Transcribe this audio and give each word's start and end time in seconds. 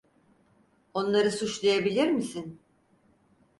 Onları 0.93 1.31
suçlayabilir 1.31 2.07
misin? 2.11 2.59